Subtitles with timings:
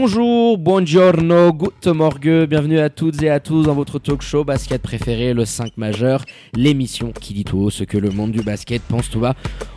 [0.00, 4.80] Bonjour, buongiorno, good morgue, bienvenue à toutes et à tous dans votre talk show basket
[4.80, 8.80] préféré, le 5 majeur, l'émission qui dit tout haut ce que le monde du basket
[8.82, 9.34] pense tout bas.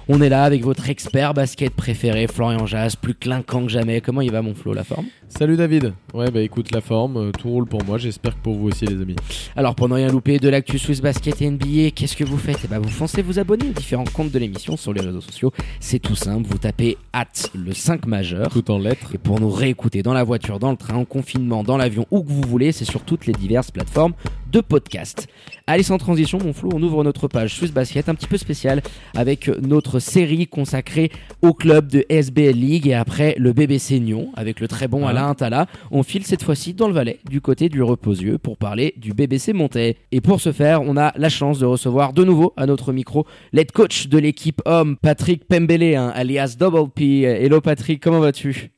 [0.07, 4.01] On est là avec votre expert basket préféré, Florian Jas, plus clinquant que jamais.
[4.01, 5.05] Comment il va mon Flo, la forme?
[5.29, 5.93] Salut David.
[6.13, 8.85] Ouais bah écoute la forme, euh, tout roule pour moi, j'espère que pour vous aussi
[8.85, 9.15] les amis.
[9.55, 12.59] Alors pour ne rien louper de l'actu Swiss Basket et NBA, qu'est-ce que vous faites?
[12.65, 15.53] Eh ben vous foncez vous abonner aux différents comptes de l'émission sur les réseaux sociaux.
[15.79, 18.49] C'est tout simple, vous tapez at le 5 majeur.
[18.49, 19.15] Tout en lettres.
[19.15, 22.23] Et pour nous réécouter dans la voiture, dans le train, en confinement, dans l'avion, où
[22.23, 24.13] que vous voulez, c'est sur toutes les diverses plateformes
[24.51, 25.27] de podcast.
[25.67, 28.81] Allez sans transition mon Flo, on ouvre notre page Swiss Basket un petit peu spéciale
[29.15, 34.59] avec notre série consacrée au club de SBL League et après le BBC Nyon avec
[34.59, 35.11] le très bon Ah.
[35.11, 35.67] Alain Tala.
[35.91, 39.53] On file cette fois-ci dans le Valais du côté du Reposieux pour parler du BBC
[39.53, 39.97] Montais.
[40.11, 43.25] Et pour ce faire, on a la chance de recevoir de nouveau à notre micro
[43.53, 47.21] l'aide coach de l'équipe homme Patrick Pembele, hein, alias Double P.
[47.21, 48.71] Hello Patrick, comment vas-tu?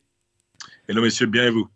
[0.87, 1.67] Hello messieurs, bien et vous?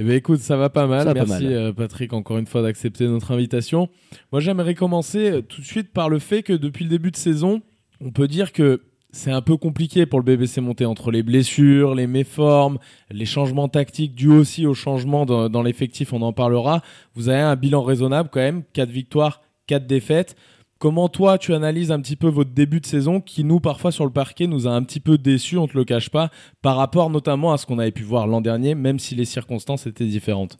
[0.00, 1.06] Eh ben écoute, ça va pas mal.
[1.06, 1.52] Pas Merci mal.
[1.52, 3.88] euh, Patrick encore une fois d'accepter notre invitation.
[4.30, 7.16] Moi j'aimerais commencer euh, tout de suite par le fait que depuis le début de
[7.16, 7.62] saison,
[8.00, 11.96] on peut dire que c'est un peu compliqué pour le BBC monté entre les blessures,
[11.96, 12.78] les méformes,
[13.10, 16.80] les changements tactiques dus aussi aux changements dans, dans l'effectif, on en parlera.
[17.14, 20.36] Vous avez un bilan raisonnable quand même, 4 victoires, 4 défaites.
[20.78, 24.04] Comment toi tu analyses un petit peu votre début de saison qui nous parfois sur
[24.04, 26.30] le parquet nous a un petit peu déçus, on te le cache pas,
[26.62, 29.88] par rapport notamment à ce qu'on avait pu voir l'an dernier, même si les circonstances
[29.88, 30.56] étaient différentes?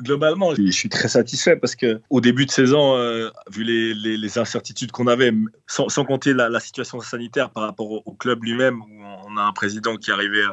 [0.00, 4.38] Globalement, je suis très satisfait parce que au début de saison, euh, vu les, les-
[4.38, 5.32] incertitudes qu'on avait,
[5.66, 9.52] sans, sans compter la, situation sanitaire par rapport au, club lui-même, où on a un
[9.52, 10.44] président qui arrivé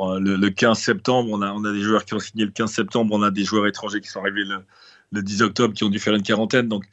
[0.00, 2.50] euh, le, le 15 septembre, on a, on a des joueurs qui ont signé le
[2.50, 4.58] 15 septembre, on a des joueurs étrangers qui sont arrivés le,
[5.12, 6.68] le 10 octobre, qui ont dû faire une quarantaine.
[6.68, 6.84] Donc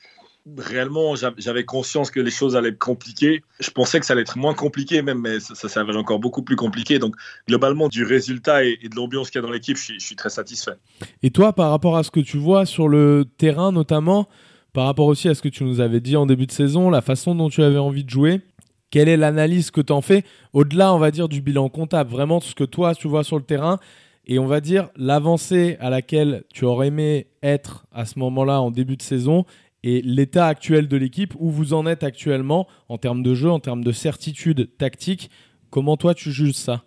[0.58, 3.44] réellement, j'a- j'avais conscience que les choses allaient être compliquées.
[3.60, 6.56] Je pensais que ça allait être moins compliqué même, mais ça, s'avère encore beaucoup plus
[6.56, 7.00] compliqué.
[7.00, 7.16] Donc
[7.48, 10.30] globalement, du résultat et, de l'ambiance qu'il y a dans l'équipe, je je suis très
[10.30, 10.76] satisfait.
[11.22, 14.28] Et toi, par rapport à ce que tu vois sur le terrain notamment,
[14.74, 17.02] par rapport aussi à ce que tu nous avais dit en début de saison, la
[17.02, 18.42] façon dont tu avais envie de jouer,
[18.90, 20.24] quelle est l'analyse que tu en fais
[20.54, 23.44] au-delà, on va dire, du bilan comptable, vraiment ce que toi tu vois sur le
[23.44, 23.80] terrain
[24.26, 28.72] et on va dire l'avancée à laquelle tu aurais aimé être à ce moment-là en
[28.72, 29.46] début de saison
[29.84, 33.60] et l'état actuel de l'équipe, où vous en êtes actuellement en termes de jeu, en
[33.60, 35.30] termes de certitude tactique,
[35.70, 36.84] comment toi tu juges ça?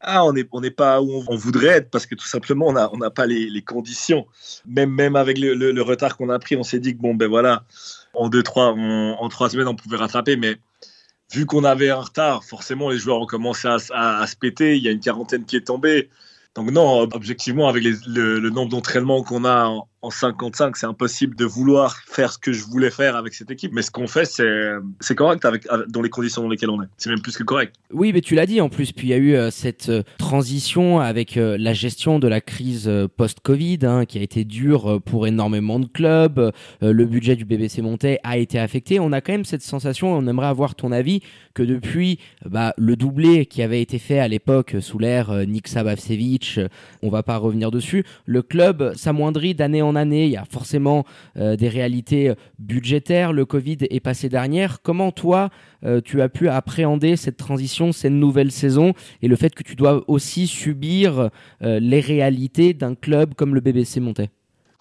[0.00, 2.96] Ah, on n'est on n'est pas où on, voudrait être parce que tout simplement, on
[2.98, 4.26] n'a pas les, conditions.
[4.66, 7.64] Même, avec le, retard qu'on a pris, on s'est dit que bon, ben voilà,
[8.14, 10.36] en deux, trois, on- en trois semaines, on pouvait rattraper.
[10.36, 10.56] Mais
[11.32, 14.76] vu qu'on avait un retard, forcément, les joueurs ont commencé à, se péter.
[14.76, 16.10] Il y a une quarantaine qui est tombée.
[16.54, 19.68] Donc non, objectivement, avec le, le nombre d'entraînements qu'on a
[20.00, 23.72] en 55, c'est impossible de vouloir faire ce que je voulais faire avec cette équipe.
[23.72, 26.88] Mais ce qu'on fait, c'est correct avec, dans les conditions dans lesquelles on est.
[26.96, 27.74] C'est même plus que correct.
[27.92, 28.92] Oui, mais tu l'as dit en plus.
[28.92, 32.40] Puis il y a eu euh, cette euh, transition avec euh, la gestion de la
[32.40, 36.52] crise post-Covid, hein, qui a été dure pour énormément de clubs.
[36.80, 39.00] Le budget du BBC Montais a été affecté.
[39.00, 41.20] On a quand même cette sensation, on aimerait avoir ton avis,
[41.54, 46.60] que depuis bah, le doublé qui avait été fait à l'époque sous l'ère Nick Sabavsevich,
[47.02, 50.26] on va pas revenir dessus, le club s'amoindrit d'année en année.
[50.26, 51.04] Il y a forcément
[51.36, 53.32] euh, des réalités euh, budgétaires.
[53.32, 54.82] Le Covid est passé dernière.
[54.82, 55.50] Comment toi,
[55.84, 59.76] euh, tu as pu appréhender cette transition, cette nouvelle saison et le fait que tu
[59.76, 64.30] dois aussi subir les réalités d'un club comme le BBC Montais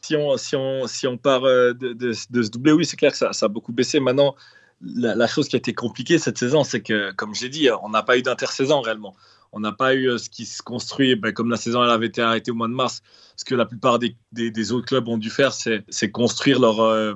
[0.01, 3.49] si on, si on, part de, se doubler, oui, c'est clair que ça, ça a
[3.49, 3.99] beaucoup baissé.
[3.99, 4.35] Maintenant,
[4.81, 7.89] la, la chose qui a été compliquée cette saison, c'est que, comme j'ai dit, on
[7.89, 9.15] n'a pas eu d'intersaison réellement.
[9.51, 12.07] On n'a pas eu euh, ce qui se construit, ben, comme la saison elle avait
[12.07, 13.01] été arrêtée au mois de mars.
[13.35, 17.13] Ce que la plupart des, autres clubs ont dû faire, c'est construire leur, euh,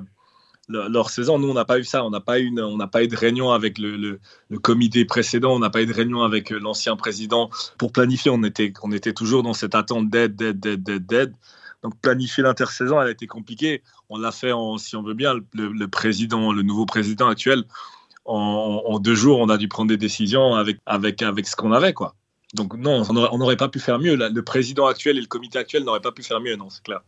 [0.68, 1.38] leur, saison.
[1.38, 2.04] Nous, on n'a pas eu ça.
[2.04, 4.20] On n'a pas, eu de réunion avec le,
[4.62, 5.54] comité précédent.
[5.54, 8.30] On n'a pas eu de réunion avec euh, l'ancien président pour planifier.
[8.30, 8.72] On était,
[9.12, 11.34] toujours dans cette attente d'aide, d'aide, d'aide, d'aide, d'aide.
[11.82, 13.82] Donc planifier l'intersaison, elle a été compliquée.
[14.08, 17.64] On l'a fait, si on veut bien, le, président, le nouveau président actuel,
[18.24, 21.92] en, deux jours, on a dû prendre des décisions avec, avec, avec ce qu'on avait,
[21.92, 22.14] quoi.
[22.54, 24.16] Donc non, on n'aurait pas pu faire mieux.
[24.16, 27.00] Le président actuel et le comité actuel n'auraient pas pu faire mieux, non, c'est clair.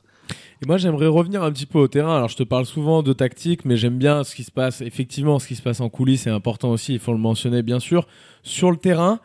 [0.63, 2.17] Et moi, j'aimerais revenir un petit peu au terrain.
[2.17, 4.81] Alors, je te parle souvent de tactique, mais j'aime bien ce qui se passe.
[4.81, 6.95] Effectivement, ce qui se passe en coulisses est important aussi.
[6.95, 8.07] Il faut le mentionner, bien sûr.
[8.43, 9.21] Sur le terrain,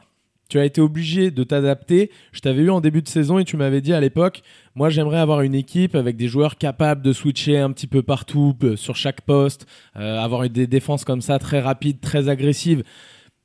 [0.49, 2.11] tu as été obligé de t'adapter.
[2.31, 4.41] Je t'avais eu en début de saison et tu m'avais dit à l'époque,
[4.73, 8.55] moi j'aimerais avoir une équipe avec des joueurs capables de switcher un petit peu partout,
[8.63, 12.83] euh, sur chaque poste, euh, avoir des défenses comme ça très rapides, très agressives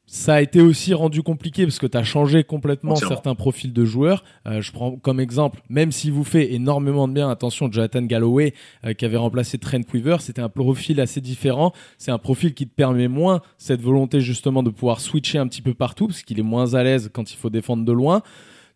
[0.06, 3.84] ça a été aussi rendu compliqué parce que tu as changé complètement certains profils de
[3.84, 4.22] joueurs.
[4.46, 8.52] Euh, je prends comme exemple, même s'il vous fait énormément de bien, attention, Jonathan Galloway
[8.84, 11.72] euh, qui avait remplacé Trent Weaver, c'était un profil assez différent.
[11.96, 15.62] C'est un profil qui te permet moins cette volonté justement de pouvoir switcher un petit
[15.62, 18.22] peu partout parce qu'il est moins à l'aise quand il faut défendre de loin.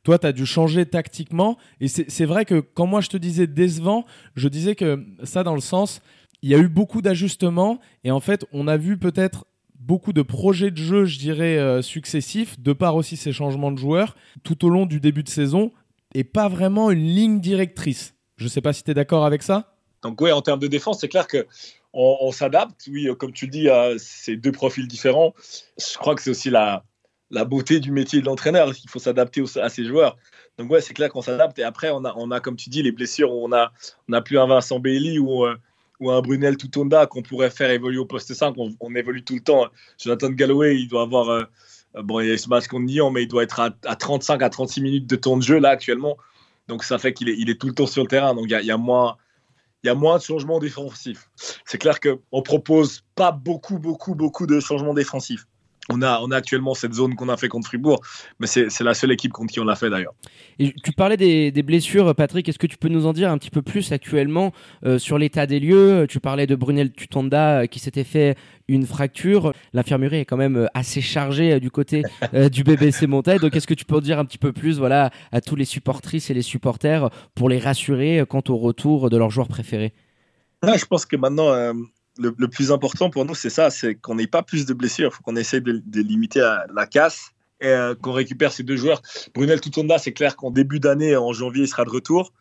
[0.04, 1.58] Toi, tu as dû changer tactiquement.
[1.80, 5.54] Et c'est vrai que quand moi je te disais décevant, je disais que ça dans
[5.54, 6.00] le sens,
[6.40, 9.44] il y a eu beaucoup d'ajustements et en fait, on a vu peut-être
[9.88, 13.78] beaucoup de projets de jeu, je dirais, euh, successifs, de par aussi ces changements de
[13.78, 14.14] joueurs,
[14.44, 15.72] tout au long du début de saison,
[16.14, 18.14] et pas vraiment une ligne directrice.
[18.36, 19.74] Je ne sais pas si tu es d'accord avec ça?
[20.02, 21.46] Donc oui, en termes de défense, c'est clair que
[21.94, 22.86] on, s'adapte.
[22.92, 25.34] Oui, comme tu dis, à ces deux profils différents.
[25.78, 26.84] Je crois que c'est aussi la,
[27.46, 28.70] beauté du métier de l'entraîneur.
[28.84, 30.18] Il faut s'adapter à ces joueurs.
[30.58, 31.58] Donc ouais, c'est clair qu'on s'adapte.
[31.58, 33.32] Et après, on a, on a, comme tu dis, les blessures.
[33.32, 33.72] Où on a,
[34.08, 35.56] on a plus un Vincent Bailey ou euh,
[36.00, 38.54] ou un Brunel Tutonda qu'on pourrait faire évoluer au poste 5.
[38.80, 39.66] On, évolue tout le temps.
[40.02, 41.28] Jonathan Galloway, il doit avoir.
[41.28, 41.44] Euh,
[42.02, 44.50] bon, il y a ce match contre Nyon, mais il doit être à, 35 à
[44.50, 46.16] 36 minutes de temps de jeu là actuellement.
[46.68, 48.34] Donc ça fait qu'il est, il est tout le temps sur le terrain.
[48.34, 49.16] Donc il y a, moins.
[49.82, 51.30] Il y a moins de changements défensifs.
[51.64, 55.46] C'est clair qu'on ne propose pas beaucoup, beaucoup, beaucoup de changements défensifs
[55.90, 58.00] on a, on a actuellement cette zone qu'on a fait contre Fribourg,
[58.38, 60.14] mais c'est la seule équipe contre qui on l'a fait d'ailleurs.
[60.58, 62.48] Tu parlais des, blessures, Patrick.
[62.48, 64.52] Est-ce que tu peux nous en dire un petit peu plus actuellement
[64.84, 66.06] euh, sur l'état des lieux?
[66.08, 68.36] Tu parlais de Brunel Tutonda euh, qui s'était fait
[68.68, 69.52] une fracture.
[69.72, 72.02] L'infirmerie est quand même euh, assez chargée du côté
[72.52, 73.38] du BBC Montais.
[73.38, 75.64] Donc, est-ce que tu peux en dire un petit peu plus voilà, à tous les
[75.64, 79.94] supportrices et les supporters pour les rassurer quant au retour de leurs joueurs préférés?
[80.62, 81.72] Je pense que maintenant,
[82.18, 85.10] le, plus important pour nous, c'est ça, c'est qu'on n'ait pas plus de blessures.
[85.12, 86.40] Il faut qu'on essaie de, limiter
[86.74, 87.30] la, casse
[87.60, 89.02] et euh, qu'on récupère ces deux joueurs.
[89.34, 92.32] Brunel Tutonda, c'est clair qu'en début d'année, en janvier, il sera de retour.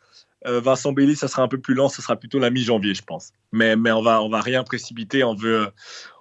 [0.46, 3.02] Euh, Vincent Bailly, ça sera un peu plus lent, ça sera plutôt la mi-janvier, je
[3.02, 3.32] pense.
[3.52, 5.24] Mais, mais on va, on va rien précipiter.
[5.24, 5.68] On veut,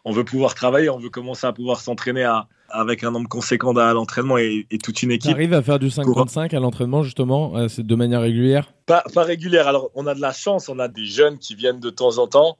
[0.04, 2.28] on veut pouvoir travailler, on veut commencer à pouvoir s'entraîner
[2.70, 5.32] avec un nombre conséquent à l'entraînement et, toute une équipe.
[5.32, 8.72] arrive à faire du 55 à l'entraînement, justement, euh, de manière régulière?
[8.86, 9.68] Pas, pas régulière.
[9.68, 12.26] Alors, on a de la chance, on a des jeunes qui viennent de temps en
[12.26, 12.56] temps.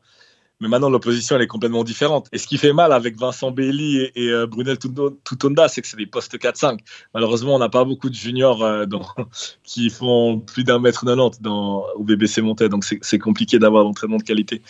[0.61, 2.29] Mais maintenant, l'opposition, elle est complètement différente.
[2.33, 5.99] Et ce qui fait mal avec Vincent Bailly et, euh, Brunel Tutonda, c'est que c'est
[5.99, 6.79] des postes 4-5.
[7.13, 8.87] Malheureusement, on n'a pas beaucoup de juniors euh,
[9.65, 12.71] qui font plus d'un mètre 90 dans, au BBC Montais.
[12.71, 14.63] Donc, c'est compliqué d'avoir l'entraînement de qualité.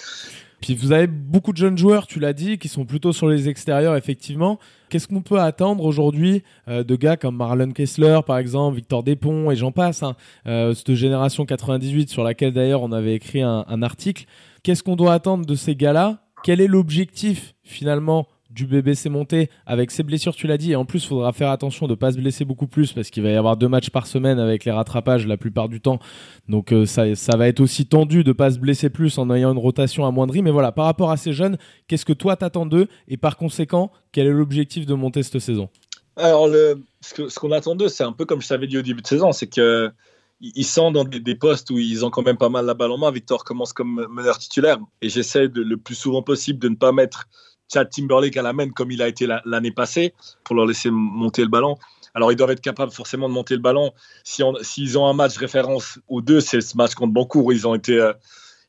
[0.61, 3.49] Puis vous avez beaucoup de jeunes joueurs, tu l'as dit, qui sont plutôt sur les
[3.49, 4.59] extérieurs, effectivement.
[4.89, 9.51] Qu'est-ce qu'on peut attendre aujourd'hui euh, de gars comme Marlon Kessler, par exemple, Victor Despont
[9.51, 13.83] et j'en passe, hein, cette génération 98 sur laquelle d'ailleurs on avait écrit un, un
[13.83, 14.25] article.
[14.63, 16.19] Qu'est-ce qu'on doit attendre de ces gars-là?
[16.43, 18.27] Quel est l'objectif finalement
[18.57, 21.51] du BBC monté avec ses blessures, tu l'as dit, et en plus, il faudra faire
[21.51, 23.91] attention de ne pas se blesser beaucoup plus parce qu'il va y avoir deux matchs
[23.91, 26.01] par semaine avec les rattrapages la plupart du temps.
[26.49, 29.31] Donc euh, ça, ça va être aussi tendu de ne pas se blesser plus en
[29.31, 30.43] ayant une rotation amoindrie.
[30.43, 32.89] Mais voilà, par rapport à ces jeunes, qu'est-ce que toi t'attends d'eux?
[33.09, 35.69] Et par conséquent, quel est l'objectif de monter cette saison?
[36.17, 39.03] Alors, le, ce qu'on attend d'eux, c'est un peu comme je t'avais dit au début
[39.03, 39.93] de saison, c'est que
[40.41, 42.99] ils sont dans des, postes où ils ont quand même pas mal la balle en
[42.99, 43.11] main.
[43.11, 47.27] Victor commence comme meneur titulaire et j'essaie le plus souvent possible de ne pas mettre
[47.73, 50.15] Chad Timberlake à la main comme il a été l'année passée
[50.45, 51.77] pour leur laisser monter le ballon.
[52.15, 53.93] Alors ils doivent être capables forcément de monter le ballon.
[54.25, 57.75] S'ils si ont un match référence aux deux, c'est ce match contre Bancourt ils ont
[57.75, 58.13] été euh,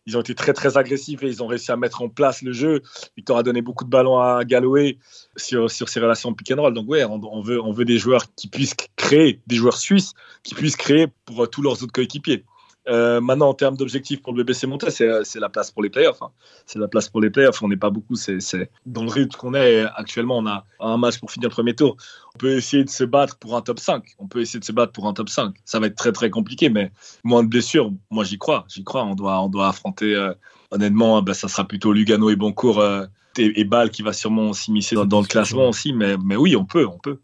[0.08, 2.54] ils ont été très très agressifs et ils ont réussi à mettre en place le
[2.54, 2.82] jeu.
[3.18, 4.98] Victor a donné beaucoup de ballons à Galloway
[5.36, 6.74] sur, sur ses relations pick and roll.
[6.74, 10.56] Donc ouais, on, veut, on veut des joueurs qui puissent créer, des joueurs suisses qui
[10.56, 12.46] puissent créer pour euh, tous leurs autres coéquipiers.
[12.88, 16.22] Euh, maintenant, en termes d'objectifs pour le BBC Monté, c'est la place pour les playoffs.
[16.22, 16.32] Hein.
[16.66, 17.62] C'est la place pour les playoffs.
[17.62, 18.16] On n'est pas beaucoup.
[18.16, 20.38] C'est dans le rythme qu'on est actuellement.
[20.38, 21.98] On a un match pour finir le premier tour.
[22.36, 24.04] On peut essayer de se battre pour un top 5.
[24.20, 25.56] On peut essayer de se battre pour un top 5.
[25.66, 26.92] Ça va être très très compliqué, mais
[27.24, 27.92] moins de blessures.
[28.10, 28.66] Moi, j'y crois.
[28.70, 29.04] J'y crois.
[29.04, 30.16] On doit, on doit affronter.
[30.16, 30.34] Euh,
[30.72, 32.84] honnêtement, ben, ça sera plutôt Lugano et Boncourt
[33.38, 35.94] et, et qui va sûrement s'immiscer dans, dans, le classement aussi.
[35.94, 37.20] Mais, mais oui, on peut, on peut.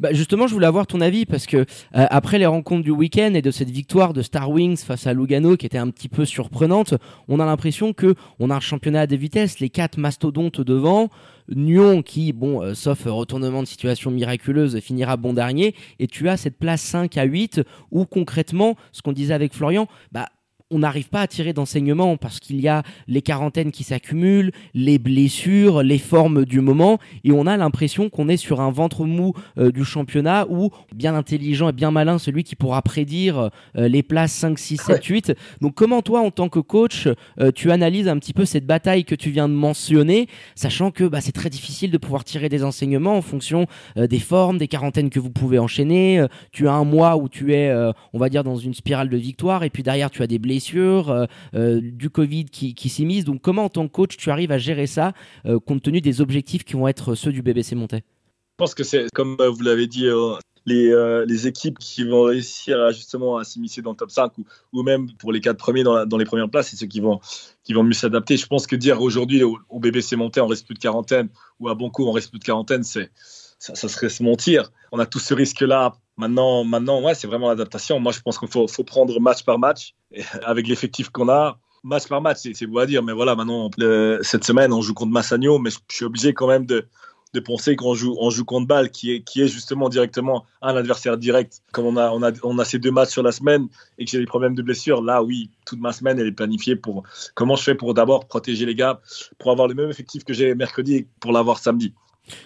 [0.00, 3.32] Bah justement, je voulais avoir ton avis parce que euh, après les rencontres du week-end
[3.34, 6.24] et de cette victoire de Star Wings face à Lugano qui était un petit peu
[6.24, 6.94] surprenante,
[7.28, 11.08] on a l'impression que on a un championnat à des vitesses, les quatre mastodontes devant,
[11.54, 16.36] Nyon qui, bon, euh, sauf retournement de situation miraculeuse, finira bon dernier, et tu as
[16.36, 20.26] cette place 5 à 8 où concrètement, ce qu'on disait avec Florian, bah
[20.70, 24.98] on n'arrive pas à tirer d'enseignement parce qu'il y a les quarantaines qui s'accumulent, les
[24.98, 29.32] blessures, les formes du moment, et on a l'impression qu'on est sur un ventre mou
[29.56, 34.02] euh, du championnat où bien intelligent et bien malin celui qui pourra prédire euh, les
[34.02, 35.32] places 5, 6, 7, 8.
[35.62, 37.08] Donc comment toi, en tant que coach,
[37.40, 41.04] euh, tu analyses un petit peu cette bataille que tu viens de mentionner, sachant que
[41.04, 45.10] bah, c'est très difficile de pouvoir tirer des enseignements en fonction des formes, des quarantaines
[45.10, 46.24] que vous pouvez enchaîner.
[46.52, 47.72] tu as un mois où tu es,
[48.12, 50.57] on va dire, dans une spirale de victoire, et puis derrière tu as des blessures,
[51.54, 53.24] du Covid qui, qui s'immisce.
[53.24, 55.12] Donc comment en tant que coach tu arrives à gérer ça
[55.66, 58.02] compte tenu des objectifs qui vont être ceux du BBC Montais
[58.58, 60.08] je pense que c'est, comme vous l'avez dit,
[60.68, 64.44] les, euh, les, équipes qui vont réussir justement à s'immiscer dans le top 5 ou,
[64.72, 67.20] ou, même pour les quatre premiers dans, dans, les premières places, c'est ceux qui vont,
[67.64, 68.36] qui vont mieux s'adapter.
[68.36, 71.74] Je pense que dire aujourd'hui au, BBC monté on reste plus de quarantaine ou à
[71.74, 73.10] Bonco on reste plus de quarantaine, c'est,
[73.58, 74.70] ça, serait se mentir.
[74.92, 75.94] On a tout ce risque-là.
[76.16, 77.98] Maintenant, maintenant ouais, c'est vraiment l'adaptation.
[77.98, 79.94] Moi, je pense qu'il faut, faut, prendre match par match
[80.44, 81.58] avec l'effectif qu'on a.
[81.84, 83.70] Match par match, c'est beau à dire, mais voilà, maintenant,
[84.22, 86.86] cette semaine, on joue contre Massagno, mais je, suis obligé quand même de,
[87.44, 91.62] penser qu'on joue, on joue contre Bâle, qui est, justement directement un adversaire direct.
[91.72, 94.10] Comme on a, on a, on a ces deux matchs sur la semaine et que
[94.10, 97.54] j'ai des problèmes de blessure, là, oui, toute ma semaine, elle est planifiée pour comment
[97.54, 99.00] je fais pour d'abord protéger les gars,
[99.38, 101.94] pour avoir le même effectif que j'ai mercredi et pour l'avoir samedi.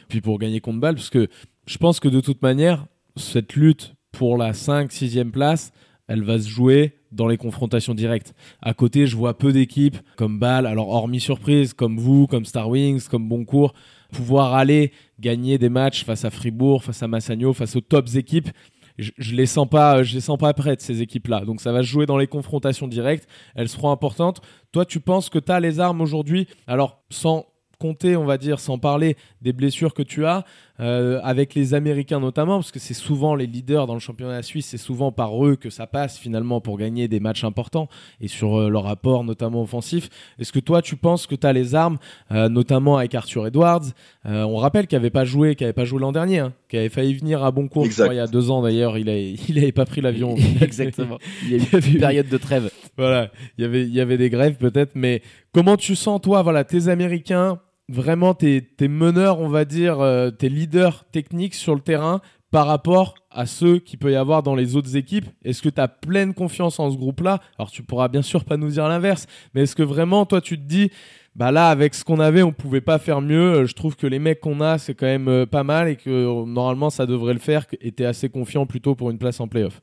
[0.09, 1.29] Puis pour gagner contre Bâle, parce que
[1.67, 5.73] je pense que de toute manière, cette lutte pour la 5 6e place,
[6.09, 8.35] elle va se jouer dans les confrontations directes.
[8.61, 12.69] À côté, je vois peu d'équipes comme Bâle, alors hormis surprise, comme vous, comme Star
[12.69, 13.75] Wings, comme Boncourt,
[14.13, 18.51] pouvoir aller gagner des matchs face à Fribourg, face à Massagno, face aux tops équipes.
[18.99, 21.45] Je, je les sens pas, je les sens pas prêtes ces équipes-là.
[21.45, 23.27] Donc ça va se jouer dans les confrontations directes.
[23.55, 24.43] Elles seront importantes.
[24.71, 26.47] Toi, tu penses que tu as les armes aujourd'hui?
[26.67, 27.47] Alors sans
[27.83, 30.45] compter, on va dire, sans parler des blessures que tu as,
[30.83, 34.67] euh, avec les Américains notamment, parce que c'est souvent les leaders dans le championnat suisse,
[34.67, 37.89] c'est souvent par eux que ça passe finalement pour gagner des matchs importants
[38.21, 40.09] et sur euh, leur apport notamment offensif.
[40.41, 41.99] Est-ce que toi tu penses que tu as les armes,
[42.33, 43.85] euh, notamment avec Arthur Edwards
[44.25, 46.89] On rappelle qu'il n'avait pas joué, qu'il n'avait pas joué l'an dernier, hein, qu'il avait
[46.89, 49.85] failli venir à bon cours il y a deux ans d'ailleurs, il n'avait il pas
[49.85, 50.35] pris l'avion.
[50.61, 51.19] Exactement.
[51.45, 52.71] Il y a eu une période de trêve.
[52.97, 55.23] Voilà, il y avait, il y avait des grèves peut-être, mais
[55.53, 57.59] comment tu sens toi, voilà, tes Américains
[57.93, 62.21] vraiment tes, meneurs, on va dire, euh, tes leaders techniques sur le terrain
[62.51, 65.27] par rapport à ceux qu'il peut y avoir dans les autres équipes?
[65.45, 67.41] Est-ce que tu as pleine confiance en ce groupe-là?
[67.59, 70.59] Alors tu pourras bien sûr pas nous dire l'inverse, mais est-ce que vraiment toi tu
[70.59, 70.91] te dis
[71.35, 74.19] bah là avec ce qu'on avait on pouvait pas faire mieux, je trouve que les
[74.19, 77.39] mecs qu'on a c'est quand même euh, pas mal et que normalement ça devrait le
[77.39, 79.81] faire et tu es assez confiant plutôt pour une place en playoff?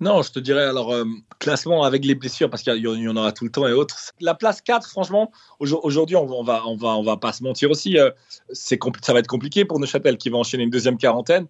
[0.00, 1.04] Non, je te dirais alors euh,
[1.40, 3.96] classement avec les blessures parce qu'il y, en aura tout le temps et autres.
[4.20, 7.98] La place 4, franchement, aujourd'hui on, va on va on va pas se mentir aussi,
[7.98, 8.10] euh,
[8.52, 11.46] c'est ça va être compliqué pour Neuchâtel qui va enchaîner une deuxième quarantaine.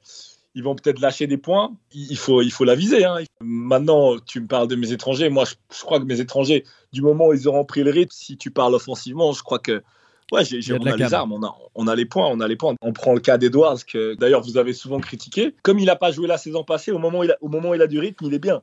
[0.54, 1.76] Ils vont peut-être lâcher des points.
[1.92, 3.04] Il faut il faut la viser.
[3.04, 3.18] Hein.
[3.40, 5.28] Maintenant, tu me parles de mes étrangers.
[5.28, 8.12] Moi, je, je, crois que mes étrangers, du moment où ils auront pris le rythme,
[8.12, 9.82] si tu parles offensivement, je crois que
[10.30, 10.42] Ouais,
[10.72, 12.74] on a les armes, on a, on a les points, on a les points.
[12.82, 15.54] On prend le cas d'Edwards, que d'ailleurs vous avez souvent critiqué.
[15.62, 17.70] Comme il n'a pas joué la saison passée, au moment, où il a, au moment
[17.70, 18.60] où il a du rythme, il est bien.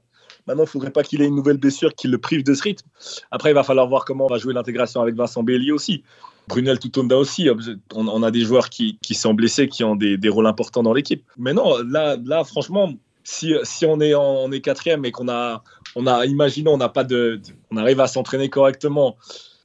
[0.48, 2.62] Maintenant, il ne faudrait pas qu'il ait une nouvelle blessure qui le prive de ce
[2.62, 2.88] rythme.
[3.32, 6.04] Après, il va falloir voir comment on va jouer l'intégration avec Vincent Belli aussi.
[6.48, 7.50] Brunel Tutonda aussi.
[7.96, 10.94] On, a des joueurs qui, qui sont blessés, qui ont des, des rôles importants dans
[10.94, 11.24] l'équipe.
[11.38, 12.94] Mais non, là, là franchement,
[13.24, 15.64] si, si on est en, on est quatrième et qu'on a,
[15.96, 17.42] on a, imaginons, on n'a pas de,
[17.72, 19.18] on arrive à s'entraîner correctement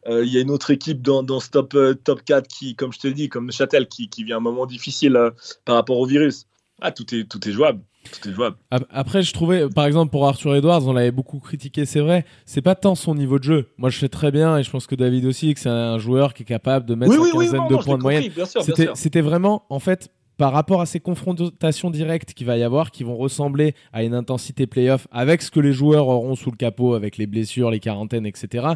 [0.08, 2.92] il y a une autre équipe dans, dans ce top, euh, top 4 qui, comme
[2.92, 5.30] je te dis, comme Châtel, qui, qui vit un moment difficile euh,
[5.64, 6.46] par rapport au virus.
[6.80, 7.80] Ah, tout est, tout est jouable.
[8.10, 8.56] Tout est jouable.
[8.70, 12.24] Après, je trouvais, par exemple, pour Arthur Edwards, on l'avait beaucoup critiqué, c'est vrai.
[12.46, 13.68] C'est pas tant son niveau de jeu.
[13.76, 16.32] Moi, je sais très bien, et je pense que David aussi, que c'est un joueur
[16.32, 18.32] qui est capable de mettre une quinzaine de points de moyenne.
[18.94, 23.04] C'était vraiment, en fait, par rapport à ces confrontations directes qu'il va y avoir, qui
[23.04, 26.94] vont ressembler à une intensité playoff avec ce que les joueurs auront sous le capot,
[26.94, 28.68] avec les blessures, les quarantaines, etc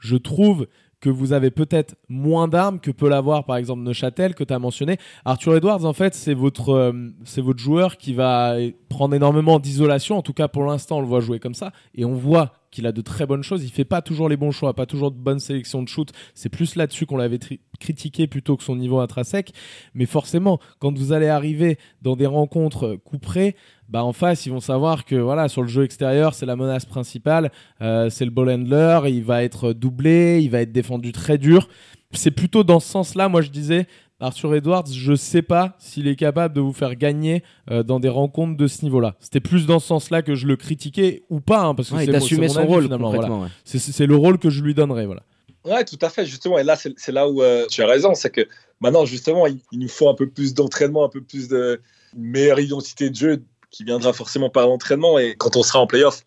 [0.00, 0.66] je trouve
[1.00, 4.58] que vous avez peut-être moins d'armes que peut l'avoir par exemple Neuchâtel que tu as
[4.58, 4.98] mentionné.
[5.24, 6.92] Arthur Edwards en fait c'est votre euh,
[7.24, 8.56] c'est votre joueur qui va
[8.88, 12.04] prendre énormément d'isolation en tout cas pour l'instant on le voit jouer comme ça et
[12.04, 14.74] on voit qu'il a de très bonnes choses, il fait pas toujours les bons choix,
[14.74, 17.38] pas toujours de bonnes sélections de shoot, c'est plus là-dessus qu'on l'avait
[17.78, 19.52] critiqué plutôt que son niveau intrinsèque,
[19.94, 23.56] mais forcément quand vous allez arriver dans des rencontres coup près
[23.88, 26.84] bah en face ils vont savoir que voilà sur le jeu extérieur c'est la menace
[26.84, 27.50] principale,
[27.80, 31.68] euh, c'est le ball handler, il va être doublé, il va être défendu très dur.
[32.12, 33.86] C'est plutôt dans ce sens-là, moi je disais,
[34.20, 38.08] Arthur Edwards, je sais pas s'il est capable de vous faire gagner euh, dans des
[38.08, 39.16] rencontres de ce niveau-là.
[39.20, 42.36] C'était plus dans ce sens-là que je le critiquais ou pas, hein, parce que c'est
[42.36, 43.48] mon, son rôle finalement.
[43.64, 45.22] C'est le rôle que je lui donnerais, voilà.
[45.64, 46.58] Ouais, tout à fait, justement.
[46.58, 48.46] Et là, c'est là où euh, tu as raison, c'est que
[48.80, 51.80] maintenant, justement, il, il, nous faut un peu plus d'entraînement, un peu plus de
[52.16, 55.18] meilleure identité de jeu qui viendra forcément par l'entraînement.
[55.18, 56.24] Et quand on sera en playoff,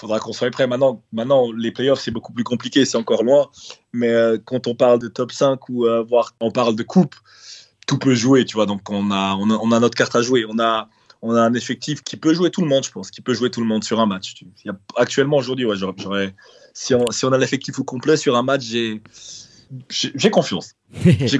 [0.00, 0.66] faudra qu'on soit prêt.
[0.66, 3.48] Maintenant, maintenant, les playoffs, c'est beaucoup plus compliqué, c'est encore loin.
[3.92, 7.14] Mais euh, quand on parle de top 5 ou euh, voire on parle de coupe,
[7.86, 8.66] tout peut jouer, tu vois.
[8.66, 10.44] Donc on a, on a, on a notre carte à jouer.
[10.48, 10.88] On a,
[11.22, 13.50] on a un effectif qui peut jouer tout le monde, je pense, qui peut jouer
[13.50, 14.34] tout le monde sur un match.
[14.96, 16.34] Actuellement, aujourd'hui, ouais, j'aurais,
[16.74, 19.02] si on, si on a l'effectif au complet sur un match, j'ai,
[19.88, 20.74] j'ai confiance.
[21.04, 21.38] J'ai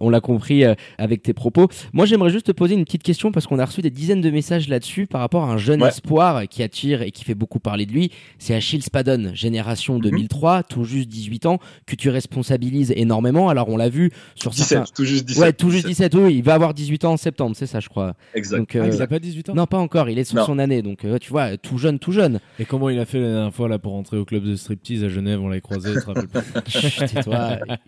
[0.00, 1.68] On l'a compris euh, avec tes propos.
[1.92, 4.30] Moi, j'aimerais juste te poser une petite question parce qu'on a reçu des dizaines de
[4.30, 7.84] messages là-dessus par rapport à un jeune espoir qui attire et qui fait beaucoup parler
[7.84, 8.10] de lui.
[8.38, 10.62] C'est Achille Spadon, génération 2003, mhm.
[10.68, 13.50] tout juste 18 ans, que tu responsabilises énormément.
[13.50, 15.42] Alors, on l'a vu sur 17, tout juste 17.
[15.42, 16.14] Ouais, tout juste 17.
[16.14, 18.14] Oui, il va avoir 18 ans en septembre, c'est ça, je crois.
[18.34, 18.58] Exact.
[18.58, 19.54] Donc, euh, ah, il n'a pas 18 ans?
[19.54, 20.08] Non, pas encore.
[20.08, 20.80] Il est sur son année.
[20.80, 22.40] Donc, euh, tu vois, tout jeune, tout jeune.
[22.58, 25.04] Et comment il a fait la dernière fois là pour rentrer au club de striptease
[25.04, 25.90] à Genève On l'a croisé,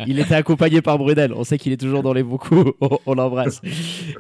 [0.07, 1.33] il était accompagné par Brunel.
[1.35, 2.73] On sait qu'il est toujours dans les beaucoup.
[3.07, 3.61] on, l'embrasse.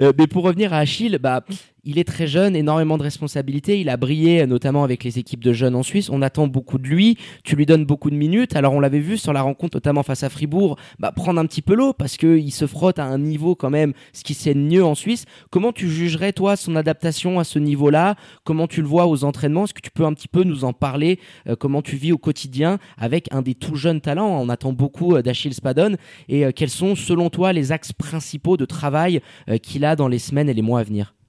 [0.00, 1.44] Euh, mais pour revenir à Achille, bah,
[1.84, 3.80] il est très jeune, énormément de responsabilités.
[3.80, 6.10] Il a brillé notamment avec les équipes de jeunes en Suisse.
[6.10, 7.18] On attend beaucoup de lui.
[7.44, 8.54] Tu lui donnes beaucoup de minutes.
[8.54, 11.62] Alors on l'avait vu sur la rencontre, notamment face à Fribourg, bah, prendre un petit
[11.62, 14.84] peu l'eau parce qu'il se frotte à un niveau quand même, ce qui c'est mieux
[14.84, 15.24] en Suisse.
[15.50, 18.14] Comment tu jugerais toi son adaptation à ce niveau-là?
[18.44, 19.64] Comment tu le vois aux entraînements?
[19.64, 21.18] Est-ce que tu peux un petit peu nous en parler?
[21.48, 24.40] Euh, Comment tu vis au quotidien avec un des tout jeunes talents?
[24.40, 25.96] On attend beaucoup euh, d'Achille Spadon.
[26.28, 29.20] Et quels sont selon toi les axes principaux de travail
[29.62, 31.14] qu'il a dans les semaines et les mois à venir?
[31.14, 31.21] euh,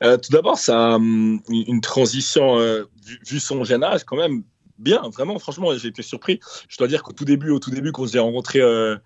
[0.00, 2.84] tout d'abord, ça une transition, euh,
[3.26, 4.42] vu, son jeune âge, quand même
[4.78, 5.02] bien.
[5.12, 6.40] Vraiment, franchement, j'ai été surpris.
[6.68, 8.96] Je dois dire qu'au tout début, au tout début, quand je l'ai rencontré euh,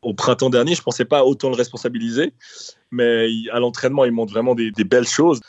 [0.00, 2.32] au printemps dernier, je pensais pas autant le responsabiliser.
[2.90, 5.40] Mais à l'entraînement, il montre vraiment des, belles choses.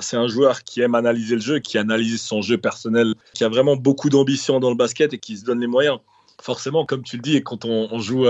[0.00, 3.48] C'est un joueur qui aime analyser le jeu, qui analyse son jeu personnel, qui a
[3.48, 5.98] vraiment beaucoup d'ambition dans le basket et qui se donne les moyens.
[6.42, 8.26] Forcément, comme tu le dis, quand on, on joue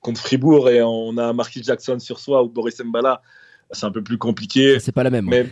[0.00, 3.22] contre Fribourg et on a Marquis Jackson sur soi ou Boris Mbala,
[3.70, 4.78] c'est un peu plus compliqué.
[4.80, 5.26] C'est pas la même.
[5.26, 5.46] Mais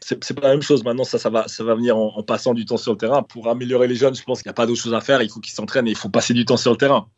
[0.00, 0.84] c'est pas la même chose.
[0.84, 3.22] Maintenant, ça, ça va, ça va venir en, passant du temps sur le terrain.
[3.22, 5.22] Pour améliorer les jeunes, je pense qu'il n'y a pas d'autre chose à faire.
[5.22, 7.08] Il faut qu'ils s'entraînent et il faut passer du temps sur le terrain.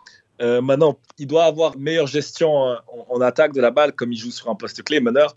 [0.41, 2.77] Euh, maintenant, il doit avoir meilleure gestion euh,
[3.09, 5.37] en, attaque de la balle, comme il joue sur un poste clé, meneur.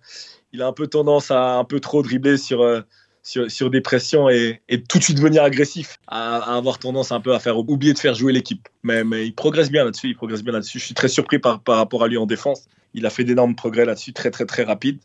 [0.54, 2.82] Il a un peu tendance à un peu trop dribbler sur, euh,
[3.24, 7.22] sur, sur, des pressions et, et, tout de suite devenir agressif, à, avoir tendance un
[7.22, 8.68] peu à faire oublier de faire jouer l'équipe.
[8.84, 10.10] Mais, mais, il progresse bien là-dessus.
[10.10, 10.80] Il progresse bien là-dessus.
[10.80, 13.56] Je suis très surpris par, par rapport à lui en défense il a fait d'énormes
[13.56, 15.00] progrès là-dessus, très très très rapide.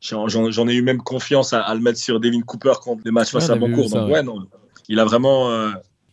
[0.00, 3.48] J'en ai eu même confiance à, le mettre sur Devin Cooper quand les matchs face
[3.48, 3.88] à Boncourt.
[3.88, 4.46] Donc, ouais, non,
[4.88, 5.70] il a vraiment euh,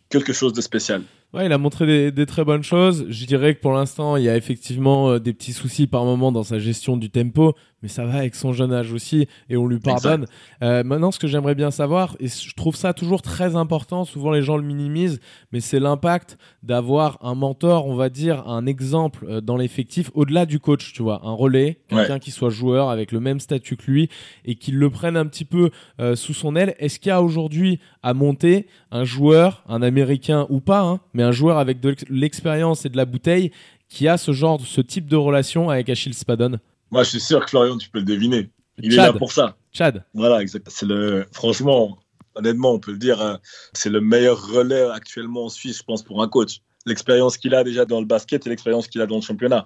[0.09, 1.01] quelque chose de spécial.
[1.33, 3.05] Ouais, il a montré des, très bonnes choses.
[3.09, 6.31] Je dirais que pour l'instant, il y a effectivement euh, des petits soucis par moment
[6.31, 9.67] dans sa gestion du tempo, mais ça va avec son jeune âge aussi et on
[9.67, 10.25] lui pardonne.
[10.63, 14.31] Euh, maintenant, ce que j'aimerais bien savoir, et je trouve ça toujours très important, souvent
[14.31, 15.19] les gens le minimisent,
[15.51, 20.45] mais c'est l'impact d'avoir un mentor, on va dire, un exemple euh, dans l'effectif au-delà
[20.45, 23.91] du coach, tu vois, un relais, quelqu'un qui soit joueur avec le même statut que
[23.91, 24.09] lui
[24.45, 25.69] et qu'il le prenne un petit peu
[26.15, 26.75] sous son aile.
[26.79, 31.23] Est-ce qu'il y a aujourd'hui à monter un joueur, un américain ou pas, hein, mais
[31.23, 33.51] un joueur avec de l'expérience et de la bouteille
[33.89, 36.57] qui a ce genre, ce type de relation avec Achille Spadon
[36.91, 38.49] Moi, je suis sûr que Florian, tu peux le deviner.
[38.77, 39.55] Il est là pour ça.
[39.71, 40.03] Chad.
[40.13, 40.67] Voilà, exact.
[40.69, 41.97] C'est le, franchement,
[42.35, 43.39] honnêtement, on peut le dire, hein,
[43.73, 46.61] c'est le meilleur relais actuellement en Suisse, je pense, pour un coach.
[46.85, 49.65] L'expérience qu'il a déjà dans le basket et l'expérience qu'il a dans le championnat.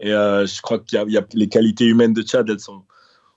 [0.00, 2.82] Et euh, je crois qu'il y, a les qualités humaines de Chad, elles sont,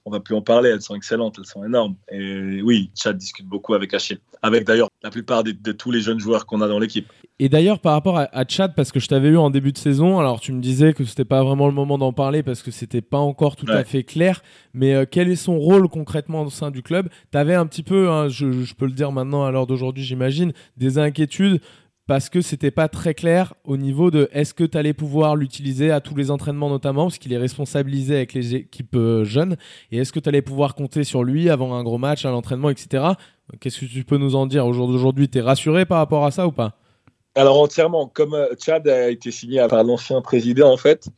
[0.10, 1.96] on va plus en parler, elles sont excellentes, elles sont énormes.
[2.12, 6.20] Et oui, Chad discute beaucoup avec Achille, avec d'ailleurs la plupart de, tous les jeunes
[6.20, 7.08] joueurs qu'on a dans l'équipe.
[7.38, 10.20] Et d'ailleurs, par rapport à, Chad, parce que je t'avais eu en début de saison,
[10.20, 13.02] alors tu me disais que c'était pas vraiment le moment d'en parler parce que c'était
[13.02, 14.42] pas encore tout à fait clair,
[14.74, 17.08] mais euh, quel est son rôle concrètement au sein du club?
[17.32, 20.04] Tu avais un petit peu, hein, je, je, peux le dire maintenant à l'heure d'aujourd'hui,
[20.04, 21.62] j'imagine, des inquiétudes
[22.10, 25.92] parce que c'était pas très clair au niveau de est-ce que tu allais pouvoir l'utiliser
[25.92, 29.58] à tous les entraînements notamment parce qu'il est responsabilisé avec les équipes euh, jeunes
[29.92, 32.72] et est-ce que tu allais pouvoir compter sur lui avant un gros match à l'entraînement
[32.72, 33.10] etc
[33.60, 36.48] qu'est-ce que tu peux nous en dire aujourd'hui tu es rassuré par rapport à ça
[36.48, 36.80] ou pas?
[37.36, 38.08] Alors entièrement.
[38.08, 41.10] Comme euh, Chad a été signé par l'ancien président en fait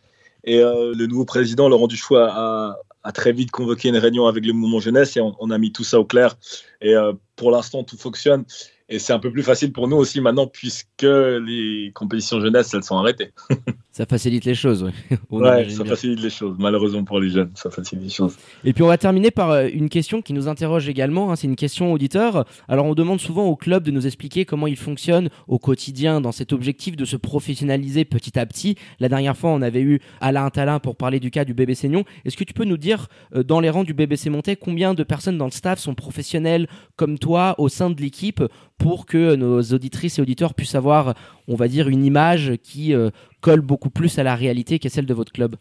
[0.43, 4.51] et euh, le nouveau président Laurent a, a très vite convoqué une réunion avec le
[4.51, 6.35] mouvement jeunesse et on, a mis tout ça au clair.
[6.81, 6.95] Et
[7.37, 8.43] pour l'instant tout fonctionne
[8.91, 12.83] et c'est un peu plus facile pour nous aussi maintenant puisque les compétitions jeunesse, elles
[12.83, 13.31] sont arrêtées.
[13.91, 15.17] ça facilite les choses, oui.
[15.31, 16.57] ouais, ça facilite les choses.
[16.59, 18.35] Malheureusement pour les jeunes, ça facilite les choses.
[18.65, 21.31] Et puis on va terminer par euh, une question qui nous interroge également.
[21.31, 21.37] Hein.
[21.37, 22.45] c'est une question auditeur.
[22.67, 26.33] Alors on demande souvent au club de nous expliquer comment il fonctionne au quotidien dans
[26.33, 28.75] cet objectif de se professionnaliser petit à petit.
[28.99, 32.03] La dernière fois, on avait eu Alain Talin pour parler du cas du BBC Seignon.
[32.25, 35.03] Est-ce que tu peux nous dire euh, dans les rangs du BBC Montais combien de
[35.03, 38.43] personnes dans le staff sont professionnelles comme toi au sein de l'équipe
[38.81, 41.13] pour que nos auditrices et auditeurs puissent avoir,
[41.47, 45.05] on va dire, une image qui euh, colle beaucoup plus à la réalité qu'est celle
[45.05, 45.55] de votre club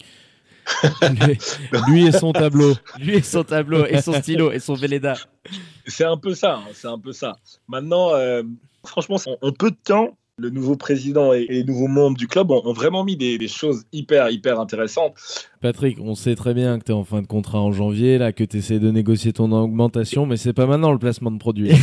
[1.88, 2.74] lui, et son tableau.
[3.00, 5.14] Lui et son tableau, et son stylo, et son Véleda.
[5.86, 7.36] C'est un peu ça, hein, c'est un peu ça.
[7.66, 8.42] Maintenant, euh,
[8.84, 12.72] Franchement, en peu de temps, le nouveau président et, les nouveaux membres du club ont,
[12.72, 15.14] vraiment mis des, choses hyper, hyper intéressantes.
[15.60, 18.32] Patrick, on sait très bien que tu es en fin de contrat en janvier, là,
[18.32, 21.70] que tu essaies de négocier ton augmentation, mais c'est pas maintenant le placement de produit.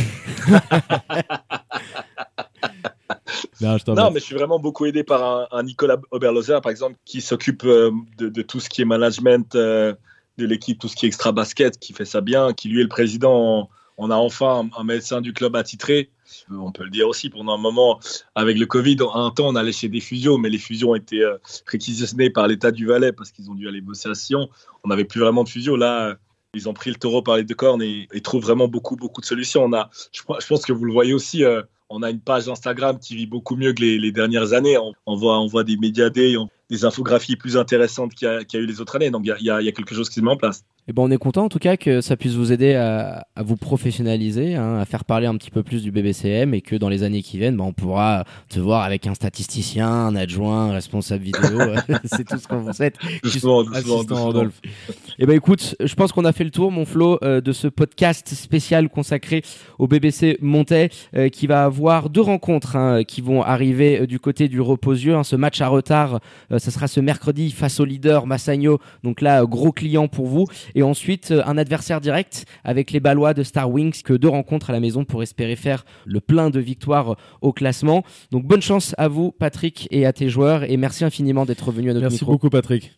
[3.60, 7.62] non, mais je suis vraiment beaucoup aidé par un, Nicolas Oberloser, par exemple, qui s'occupe
[7.64, 9.94] euh, de, tout ce qui est management euh,
[10.36, 12.84] de l'équipe, tout ce qui est extra basket, qui fait ça bien, qui lui est
[12.84, 13.68] le président.
[13.98, 16.08] On a enfin un, médecin du club attitré.
[16.50, 17.98] On peut le dire aussi, pendant un moment,
[18.36, 21.36] avec le Covid, un temps, on allait chez des fusions, mais les fusions étaient euh,
[21.66, 24.48] réquisitionnées par l'État du Valais parce qu'ils ont dû aller bosser à Sion.
[24.84, 25.74] On n'avait plus vraiment de fusion.
[25.74, 26.16] Là,
[26.54, 29.26] ils ont pris le taureau par les deux cornes et, trouvent vraiment beaucoup, beaucoup de
[29.26, 29.64] solutions.
[29.64, 31.42] On a, je, pense que vous le voyez aussi,
[31.90, 34.76] on a une page Instagram qui vit beaucoup mieux que les, dernières années.
[35.06, 39.10] On, voit, des médias des infographies plus intéressantes qu'il y, a eu les autres années.
[39.10, 40.64] Donc il y, a quelque chose qui se met en place.
[40.88, 43.26] Et eh ben, on est content en tout cas que ça puisse vous aider à,
[43.36, 46.88] vous professionnaliser, hein, à faire parler un petit peu plus du BBCM et que dans
[46.88, 50.72] les années qui viennent, ben, on pourra te voir avec un statisticien, un adjoint, un
[50.72, 51.42] responsable vidéo.
[52.04, 52.96] c'est tout ce qu'on vous souhaite.
[53.22, 54.62] Doucement, doucement, Rodolphe.
[54.64, 57.52] Et eh ben écoute, je pense qu'on a fait le tour, mon Flo, euh, de
[57.52, 59.42] ce podcast spécial consacré
[59.78, 64.18] au BBC Montais, euh, qui va avoir deux rencontres hein, qui vont arriver euh, du
[64.20, 65.16] côté du Reposieux.
[65.16, 66.20] Hein, ce match à retard,
[66.50, 68.78] ça sera ce mercredi face au leader Massagno.
[69.04, 70.46] Donc là, gros client pour vous
[70.77, 74.70] et ensuite euh, un adversaire direct avec les Ballois de Star Wings que deux rencontres
[74.70, 78.04] à la maison pour espérer faire le plein de victoires au classement.
[78.30, 81.90] Donc bonne chance à vous Patrick et à tes joueurs et merci infiniment d'être venu
[81.90, 82.32] à notre merci micro.
[82.32, 82.96] Merci beaucoup Patrick.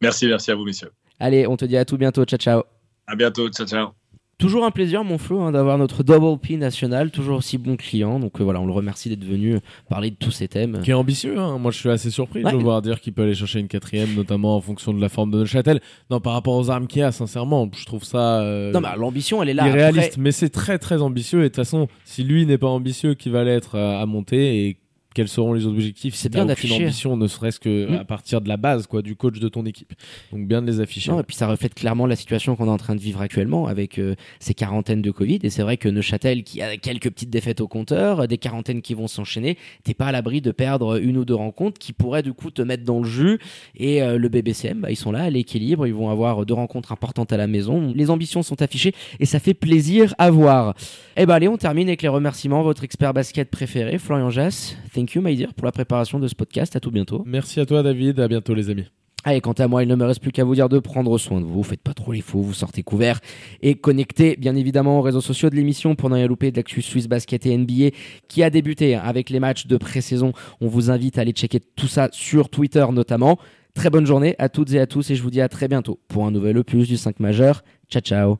[0.00, 0.92] Merci, merci à vous messieurs.
[1.18, 2.24] Allez, on te dit à tout bientôt.
[2.24, 2.62] Ciao ciao.
[3.06, 3.48] À bientôt.
[3.48, 4.05] Ciao ciao.
[4.38, 8.20] Toujours un plaisir, mon Flo, hein, d'avoir notre Double P national, toujours aussi bon client.
[8.20, 10.80] Donc euh, voilà, on le remercie d'être venu parler de tous ces thèmes.
[10.82, 11.56] Qui est ambitieux, hein.
[11.56, 14.56] moi je suis assez surpris de voir dire qu'il peut aller chercher une quatrième, notamment
[14.56, 15.80] en fonction de la forme de Neuchâtel.
[16.10, 18.42] Non, par rapport aux armes qu'il a, sincèrement, je trouve ça.
[18.42, 19.68] Euh, non, mais l'ambition, elle est là.
[19.68, 21.40] Irréaliste, mais c'est très très ambitieux.
[21.40, 24.76] Et de toute façon, si lui n'est pas ambitieux, qui va l'être à monter et
[25.16, 26.84] quels seront les objectifs C'est bien d'afficher.
[26.84, 27.94] ambition, ne serait-ce que mm.
[27.94, 29.94] à partir de la base, quoi, du coach de ton équipe.
[30.30, 31.10] Donc bien de les afficher.
[31.18, 33.98] et puis ça reflète clairement la situation qu'on est en train de vivre actuellement avec
[33.98, 35.38] euh, ces quarantaines de Covid.
[35.42, 38.92] Et c'est vrai que Neuchâtel, qui a quelques petites défaites au compteur, des quarantaines qui
[38.92, 42.34] vont s'enchaîner, t'es pas à l'abri de perdre une ou deux rencontres qui pourraient du
[42.34, 43.38] coup te mettre dans le jus.
[43.74, 46.92] Et euh, le BBCM, bah, ils sont là à l'équilibre, ils vont avoir deux rencontres
[46.92, 47.90] importantes à la maison.
[47.96, 50.74] Les ambitions sont affichées et ça fait plaisir à voir.
[51.16, 52.62] Et eh ben allez, on termine avec les remerciements.
[52.62, 54.76] Votre expert basket préféré, Florian Jass.
[55.06, 56.74] Thank you, dear, pour la préparation de ce podcast.
[56.74, 57.22] À tout bientôt.
[57.26, 58.18] Merci à toi, David.
[58.18, 58.86] À bientôt, les amis.
[59.22, 61.40] Allez, quant à moi, il ne me reste plus qu'à vous dire de prendre soin
[61.40, 61.62] de vous.
[61.62, 63.20] Faites pas trop les fous, vous sortez couverts
[63.62, 66.82] et connectez bien évidemment aux réseaux sociaux de l'émission pour n'en rien louper de l'actu
[66.82, 67.90] Swiss Basket et NBA
[68.28, 70.32] qui a débuté avec les matchs de pré-saison.
[70.60, 73.38] On vous invite à aller checker tout ça sur Twitter notamment.
[73.74, 76.00] Très bonne journée à toutes et à tous et je vous dis à très bientôt
[76.08, 77.62] pour un nouvel opus du 5 majeur.
[77.88, 78.38] Ciao ciao